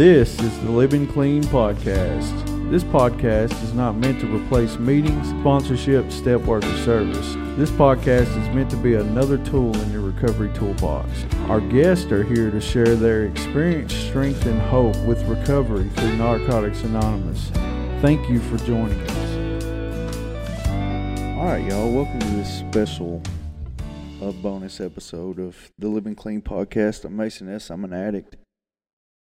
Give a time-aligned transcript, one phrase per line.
[0.00, 2.70] This is the Living Clean Podcast.
[2.70, 7.34] This podcast is not meant to replace meetings, sponsorship, step work, or service.
[7.58, 11.06] This podcast is meant to be another tool in your recovery toolbox.
[11.50, 16.82] Our guests are here to share their experience, strength, and hope with recovery through Narcotics
[16.82, 17.50] Anonymous.
[18.00, 19.66] Thank you for joining us.
[21.36, 23.20] All right, y'all, welcome to this special
[24.22, 27.04] uh, bonus episode of the Living Clean Podcast.
[27.04, 27.68] I'm Mason S.
[27.68, 28.36] I'm an addict.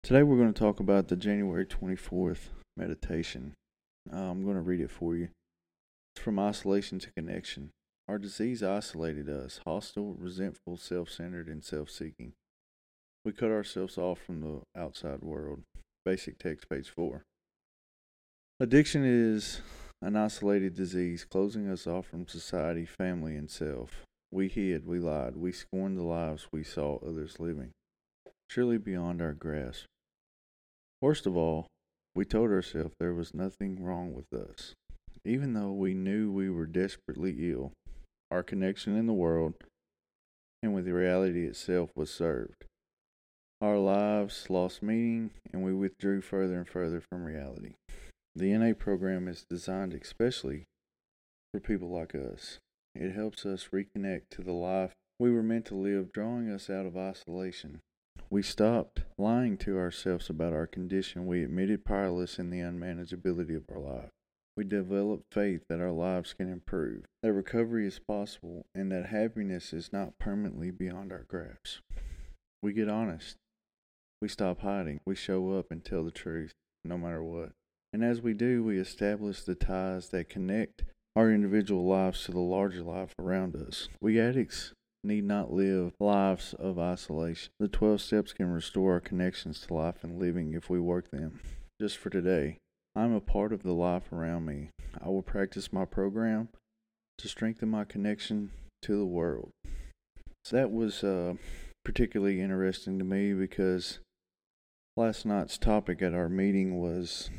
[0.06, 3.56] Today we're going to talk about the January 24th meditation.
[4.14, 5.30] Uh, I'm going to read it for you.
[6.14, 7.72] It's from isolation to connection.
[8.08, 12.34] Our disease isolated us, hostile, resentful, self centered, and self seeking.
[13.26, 15.64] We cut ourselves off from the outside world.
[16.06, 17.24] Basic text, page 4.
[18.60, 19.62] Addiction is
[20.04, 24.04] an isolated disease, closing us off from society, family, and self.
[24.32, 27.72] We hid, we lied, we scorned the lives we saw others living,
[28.52, 29.86] surely beyond our grasp.
[31.02, 31.68] Worst of all,
[32.16, 34.74] we told ourselves there was nothing wrong with us,
[35.26, 37.74] even though we knew we were desperately ill.
[38.32, 39.56] Our connection in the world
[40.64, 42.66] and with reality itself was served.
[43.62, 47.76] Our lives lost meaning, and we withdrew further and further from reality.
[48.36, 50.64] The NA program is designed especially
[51.54, 52.60] for people like us.
[52.96, 56.86] It helps us reconnect to the life we were meant to live, drawing us out
[56.86, 57.82] of isolation
[58.30, 61.26] we stopped lying to ourselves about our condition.
[61.28, 64.10] We admitted powerless in the unmanageability of our life.
[64.58, 69.74] We developed faith that our lives can improve, that recovery is possible, and that happiness
[69.74, 71.82] is not permanently beyond our grasp.
[72.64, 73.36] We get honest.
[74.22, 75.02] We stop hiding.
[75.06, 76.54] We show up and tell the truth,
[76.86, 77.52] no matter what.
[77.92, 80.84] And as we do, we establish the ties that connect
[81.16, 83.90] our individual lives to the larger life around us.
[84.02, 84.74] We addicts
[85.06, 87.52] need not live lives of isolation.
[87.60, 91.40] The 12 steps can restore our connections to life and living if we work them.
[91.80, 92.58] Just for today,
[92.96, 94.70] I'm a part of the life around me.
[95.02, 96.50] I will practice my program
[97.18, 98.52] to strengthen my connection
[98.84, 99.52] to the world.
[100.44, 101.34] So that was uh,
[101.84, 104.00] particularly interesting to me because
[104.96, 107.30] last night's topic at our meeting was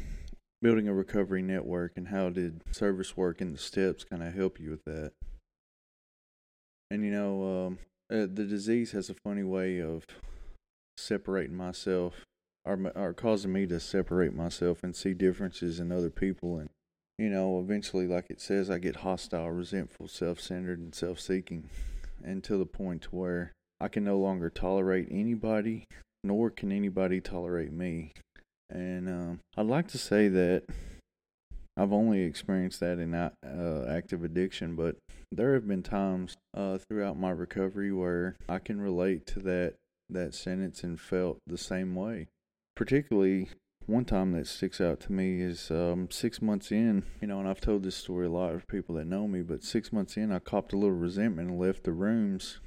[0.60, 4.59] building a recovery network and how did service work and the steps kind of help
[4.60, 5.12] you with that.
[6.91, 7.79] And you know, um,
[8.11, 10.07] uh, the disease has a funny way of
[10.97, 12.25] separating myself,
[12.65, 16.59] or, or causing me to separate myself and see differences in other people.
[16.59, 16.71] And
[17.19, 21.69] you know, eventually, like it says, I get hostile, resentful, self-centered, and self-seeking,
[22.23, 25.85] and to the point where I can no longer tolerate anybody,
[26.23, 28.13] nor can anybody tolerate me.
[28.71, 30.65] And um, I'd like to say that
[31.76, 33.31] I've only experienced that in uh,
[33.88, 34.97] active addiction, but
[35.31, 39.75] there have been times uh, throughout my recovery where I can relate to that
[40.09, 42.28] that sentence and felt the same way.
[42.76, 43.48] Particularly,
[43.87, 47.48] one time that sticks out to me is um, six months in, you know, and
[47.48, 50.32] I've told this story a lot of people that know me, but six months in,
[50.32, 52.58] I copped a little resentment and left the rooms,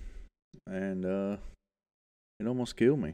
[0.68, 1.38] and uh,
[2.40, 3.14] it almost killed me.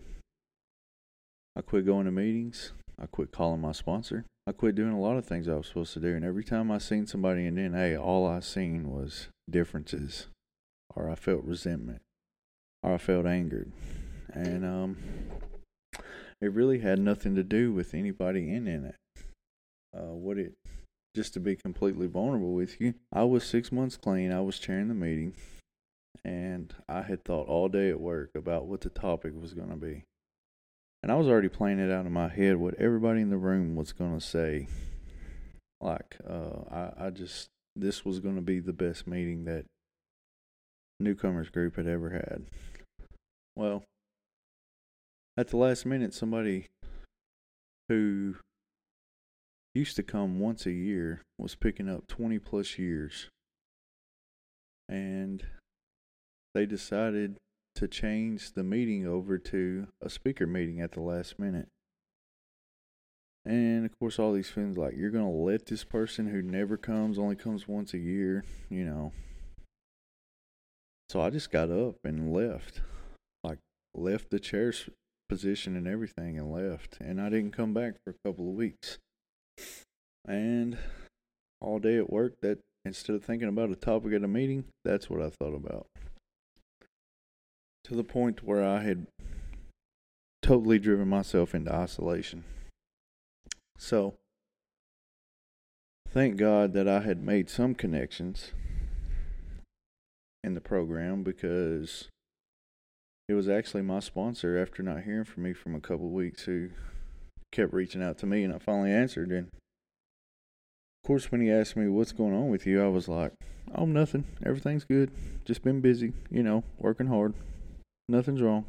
[1.55, 2.73] I quit going to meetings.
[2.99, 4.25] I quit calling my sponsor.
[4.47, 6.15] I quit doing a lot of things I was supposed to do.
[6.15, 10.27] And every time I seen somebody in NA, all I seen was differences,
[10.95, 12.01] or I felt resentment,
[12.83, 13.71] or I felt angered,
[14.31, 14.97] and um,
[16.41, 18.91] it really had nothing to do with anybody in NA.
[19.97, 20.53] Uh, what it
[21.15, 24.31] just to be completely vulnerable with you, I was six months clean.
[24.31, 25.33] I was chairing the meeting,
[26.23, 29.75] and I had thought all day at work about what the topic was going to
[29.75, 30.03] be.
[31.05, 33.75] And I was already playing it out in my head what everybody in the room
[33.75, 34.67] was going to say.
[35.79, 39.65] Like, uh, I, I just, this was going to be the best meeting that
[40.99, 42.45] newcomers group had ever had.
[43.55, 43.83] Well,
[45.37, 46.65] at the last minute, somebody
[47.87, 48.37] who
[49.75, 53.29] used to come once a year was picking up 20 plus years.
[54.89, 55.45] And
[56.55, 57.37] they decided
[57.75, 61.67] to change the meeting over to a speaker meeting at the last minute.
[63.45, 66.77] And of course, all these friends like, you're going to let this person who never
[66.77, 69.11] comes, only comes once a year, you know.
[71.09, 72.81] So I just got up and left.
[73.43, 73.59] Like,
[73.93, 74.73] left the chair
[75.29, 76.97] position and everything and left.
[76.99, 78.97] And I didn't come back for a couple of weeks.
[80.27, 80.77] And
[81.61, 85.07] all day at work, that instead of thinking about a topic at a meeting, that's
[85.07, 85.87] what I thought about
[87.85, 89.05] to the point where I had
[90.41, 92.43] totally driven myself into isolation.
[93.77, 94.15] So,
[96.09, 98.53] thank God that I had made some connections
[100.43, 102.07] in the program because
[103.29, 106.69] it was actually my sponsor after not hearing from me from a couple weeks who
[107.51, 109.29] kept reaching out to me, and I finally answered.
[109.29, 113.33] And of course, when he asked me what's going on with you, I was like,
[113.75, 114.25] "Oh, nothing.
[114.43, 115.11] Everything's good.
[115.43, 117.35] Just been busy, you know, working hard.
[118.07, 118.65] Nothing's wrong."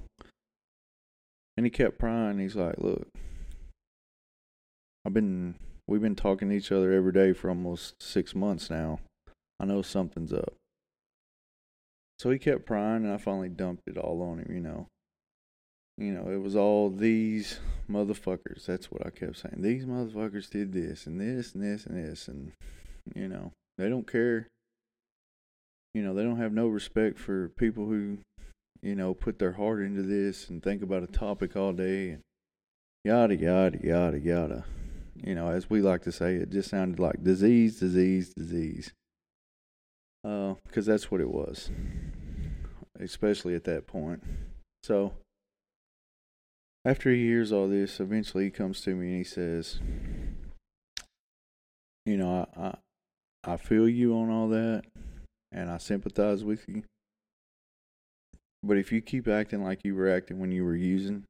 [1.57, 2.39] And he kept prying.
[2.39, 3.09] He's like, "Look,
[5.05, 5.57] I've been
[5.89, 9.01] we've been talking to each other every day for almost six months now.
[9.59, 10.55] I know something's up."
[12.19, 14.53] So he kept prying, and I finally dumped it all on him.
[14.53, 14.87] You know,
[15.99, 17.59] you know, it was all these
[17.89, 18.67] motherfuckers.
[18.67, 19.63] That's what I kept saying.
[19.63, 22.29] These motherfuckers did this and this and this and this.
[22.29, 22.53] And,
[23.15, 24.49] you know, they don't care.
[25.95, 28.19] You know, they don't have no respect for people who,
[28.87, 32.23] you know, put their heart into this and think about a topic all day and
[33.05, 34.65] yada, yada, yada, yada.
[35.25, 38.93] You know, as we like to say, it just sounded like disease, disease, disease.
[40.23, 41.69] Because uh, that's what it was,
[43.01, 44.23] especially at that point.
[44.85, 45.15] So,
[46.85, 49.81] after he hears all this, eventually he comes to me and he says,
[52.05, 54.85] "You know, I, I, I feel you on all that,
[55.51, 56.85] and I sympathize with you.
[58.63, 61.25] But if you keep acting like you were acting when you were using,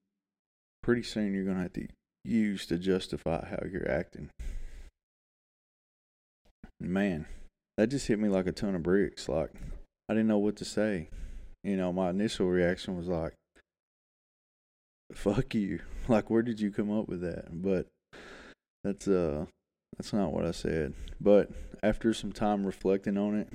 [0.82, 1.86] pretty soon you're gonna have to
[2.24, 4.30] use to justify how you're acting."
[6.80, 7.26] Man,
[7.76, 9.28] that just hit me like a ton of bricks.
[9.28, 9.50] Like
[10.08, 11.08] I didn't know what to say.
[11.64, 13.34] You know, my initial reaction was like,
[15.12, 15.80] fuck you.
[16.08, 17.46] Like, where did you come up with that?
[17.50, 17.88] But
[18.84, 19.46] that's uh,
[19.98, 20.94] that's not what I said.
[21.20, 21.50] But
[21.82, 23.48] after some time reflecting on it,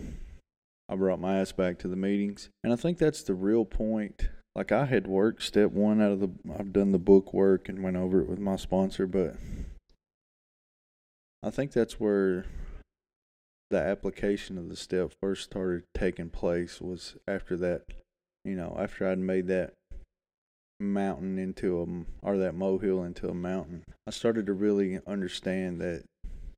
[0.89, 4.29] I brought my ass back to the meetings, and I think that's the real point.
[4.55, 7.81] Like I had worked step one out of the, I've done the book work and
[7.81, 9.35] went over it with my sponsor, but
[11.41, 12.45] I think that's where
[13.69, 17.83] the application of the step first started taking place was after that,
[18.43, 19.73] you know, after I'd made that
[20.81, 23.83] mountain into a or that molehill into a mountain.
[24.05, 26.03] I started to really understand that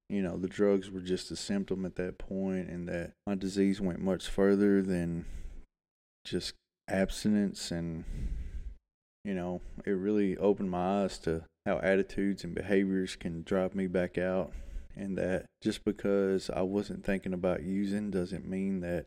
[0.09, 3.81] you know the drugs were just a symptom at that point, and that my disease
[3.81, 5.25] went much further than
[6.25, 6.53] just
[6.89, 8.03] abstinence and
[9.25, 13.87] you know it really opened my eyes to how attitudes and behaviors can drive me
[13.87, 14.51] back out.
[14.95, 19.05] And that just because I wasn't thinking about using doesn't mean that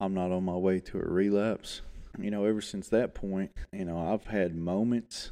[0.00, 1.82] I'm not on my way to a relapse.
[2.18, 5.30] You know, ever since that point, you know, I've had moments,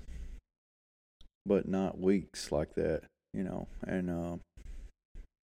[1.45, 3.03] but not weeks like that,
[3.33, 4.37] you know, and uh,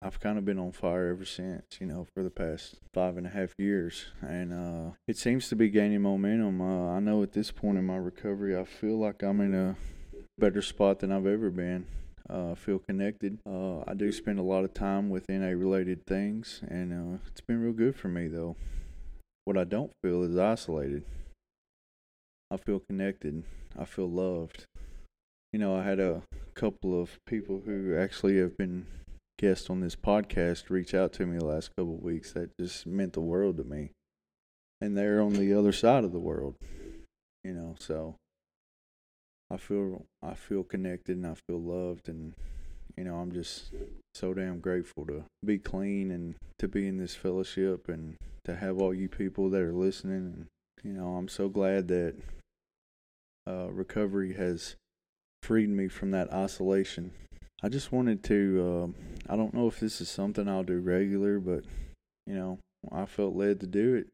[0.03, 3.27] I've kind of been on fire ever since, you know, for the past five and
[3.27, 4.07] a half years.
[4.21, 6.61] And uh, it seems to be gaining momentum.
[6.61, 9.77] Uh, I know at this point in my recovery, I feel like I'm in a
[10.39, 11.87] better spot than I've ever been.
[12.29, 13.39] Uh, I feel connected.
[13.49, 17.41] Uh, I do spend a lot of time with NA related things, and uh, it's
[17.41, 18.57] been real good for me, though.
[19.45, 21.05] What I don't feel is isolated.
[22.51, 23.45] I feel connected.
[23.79, 24.67] I feel loved.
[25.57, 26.21] You know, I had a
[26.55, 28.85] couple of people who actually have been
[29.39, 32.33] guests on this podcast reach out to me the last couple of weeks.
[32.33, 33.93] That just meant the world to me.
[34.83, 36.57] And they're on the other side of the world.
[37.43, 38.17] You know, so
[39.51, 42.35] I feel I feel connected and I feel loved and
[42.95, 43.73] you know, I'm just
[44.13, 48.77] so damn grateful to be clean and to be in this fellowship and to have
[48.79, 50.17] all you people that are listening.
[50.17, 50.47] And,
[50.85, 52.15] you know, I'm so glad that
[53.49, 54.77] uh, recovery has
[55.47, 57.13] freed me from that isolation.
[57.63, 58.93] I just wanted to,
[59.31, 61.65] uh, I don't know if this is something I'll do regular, but,
[62.27, 62.59] you know,
[62.91, 64.09] I felt led to do it.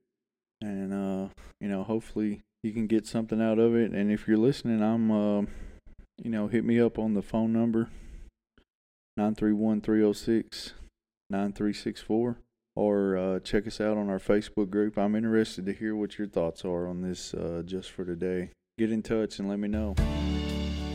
[0.60, 3.92] And, uh, you know, hopefully you can get something out of it.
[3.92, 5.40] And if you're listening, I'm, uh,
[6.22, 7.88] you know, hit me up on the phone number
[9.16, 10.74] 931 306
[11.30, 12.36] 9364
[12.76, 14.98] or uh, check us out on our Facebook group.
[14.98, 18.50] I'm interested to hear what your thoughts are on this uh, just for today.
[18.76, 19.94] Get in touch and let me know.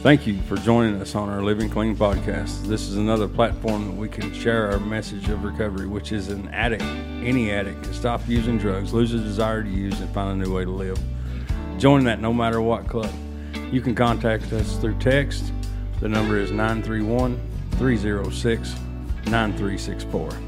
[0.04, 2.68] Thank you for joining us on our Living Clean podcast.
[2.68, 6.48] This is another platform that we can share our message of recovery, which is an
[6.50, 10.46] addict, any addict, can stop using drugs, lose a desire to use, and find a
[10.46, 11.00] new way to live.
[11.80, 13.12] Join that no matter what club.
[13.72, 15.52] You can contact us through text.
[16.00, 18.76] The number is 931 306
[19.26, 20.47] 9364.